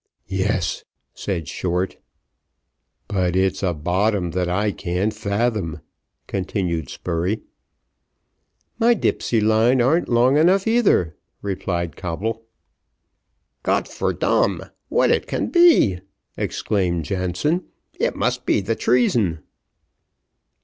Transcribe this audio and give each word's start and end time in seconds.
"Yes," 0.33 0.83
said 1.13 1.47
Short. 1.47 1.97
"But 3.07 3.35
it's 3.35 3.61
a 3.61 3.71
bottom 3.75 4.31
that 4.31 4.49
I 4.49 4.71
can't 4.71 5.13
fathom," 5.13 5.81
continued 6.25 6.89
Spurey. 6.89 7.43
"My 8.79 8.95
dipsey 8.95 9.39
line 9.39 9.79
arn't 9.79 10.09
long 10.09 10.37
enough 10.37 10.65
either," 10.65 11.15
replied 11.43 11.95
Coble. 11.95 12.47
"Gott 13.61 13.87
for 13.87 14.11
dam, 14.11 14.61
what 14.89 15.11
it 15.11 15.27
can 15.27 15.51
be!" 15.51 15.99
exclaimed 16.35 17.05
Jansen. 17.05 17.65
"It 17.99 18.15
must 18.15 18.47
be 18.47 18.59
the 18.59 18.75
treason." 18.75 19.43